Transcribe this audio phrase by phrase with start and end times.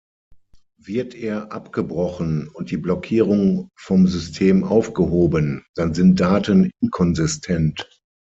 [0.81, 7.87] Wird er abgebrochen und die Blockierung vom System aufgehoben, dann sind Daten inkonsistent.